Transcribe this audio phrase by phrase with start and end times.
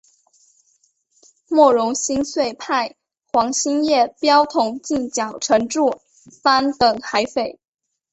[1.47, 2.95] 莫荣新遂派
[3.31, 6.01] 黄兴业标统进剿陈祝
[6.41, 7.59] 三等海匪。